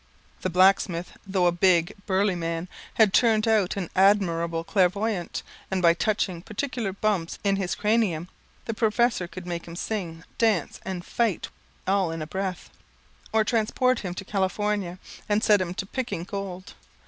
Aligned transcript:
The 0.41 0.49
blacksmith, 0.49 1.15
though 1.27 1.45
a 1.45 1.51
big, 1.51 1.93
burly 2.07 2.33
man, 2.33 2.67
had 2.95 3.13
turned 3.13 3.47
out 3.47 3.77
an 3.77 3.91
admirable 3.95 4.63
clairvoyant, 4.63 5.43
and 5.69 5.79
by 5.79 5.93
touching 5.93 6.41
particular 6.41 6.91
bumps 6.91 7.37
in 7.43 7.57
his 7.57 7.75
cranium, 7.75 8.27
the 8.65 8.73
professor 8.73 9.27
could 9.27 9.45
make 9.45 9.67
him 9.67 9.75
sing, 9.75 10.23
dance, 10.39 10.79
and 10.83 11.05
fight 11.05 11.49
all 11.85 12.09
in 12.11 12.23
a 12.23 12.25
breath, 12.25 12.71
or 13.31 13.43
transport 13.43 13.99
him 13.99 14.15
to 14.15 14.25
California, 14.25 14.97
and 15.29 15.43
set 15.43 15.61
him 15.61 15.75
to 15.75 15.85
picking 15.85 16.23
gold. 16.23 16.73